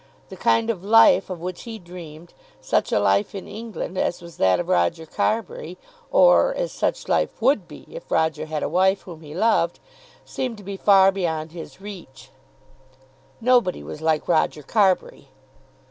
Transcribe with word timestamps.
The 0.29 0.35
kind 0.35 0.71
of 0.71 0.83
life 0.83 1.29
of 1.29 1.39
which 1.41 1.61
he 1.61 1.77
dreamed, 1.77 2.33
such 2.59 2.91
a 2.91 2.99
life 2.99 3.35
in 3.35 3.47
England 3.47 3.99
as 3.99 4.19
was 4.19 4.37
that 4.37 4.59
of 4.59 4.67
Roger 4.67 5.05
Carbury, 5.05 5.77
or, 6.09 6.55
as 6.55 6.71
such 6.71 7.07
life 7.07 7.39
would 7.39 7.67
be, 7.67 7.85
if 7.87 8.09
Roger 8.09 8.47
had 8.47 8.63
a 8.63 8.67
wife 8.67 9.01
whom 9.01 9.21
he 9.21 9.35
loved, 9.35 9.79
seemed 10.25 10.57
to 10.57 10.63
be 10.63 10.75
far 10.75 11.11
beyond 11.11 11.51
his 11.51 11.79
reach. 11.79 12.31
Nobody 13.39 13.83
was 13.83 14.01
like 14.01 14.27
Roger 14.27 14.63
Carbury! 14.63 15.27